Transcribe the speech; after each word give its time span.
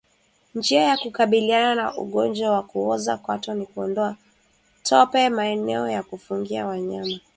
Njia 0.55 0.83
ya 0.83 0.97
kukabiliana 0.97 1.75
na 1.75 1.97
ugonjwa 1.97 2.51
wa 2.51 2.63
kuoza 2.63 3.17
kwato 3.17 3.53
ni 3.53 3.65
kuondoa 3.65 4.15
tope 4.83 5.29
maeneo 5.29 5.89
ya 5.89 6.03
kufungia 6.03 6.65
wanyama 6.67 7.19